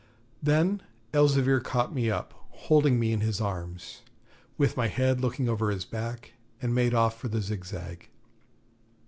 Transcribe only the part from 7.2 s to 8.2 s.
the Zigzag.